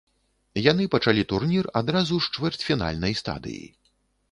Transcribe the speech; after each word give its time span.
Яны 0.71 0.87
пачалі 0.95 1.23
турнір 1.33 1.69
адразу 1.83 2.19
з 2.27 2.33
чвэрцьфінальнай 2.39 3.17
стадыі. 3.23 3.65